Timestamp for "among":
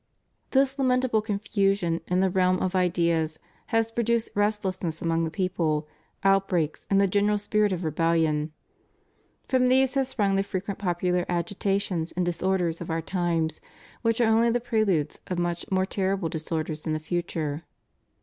4.99-5.25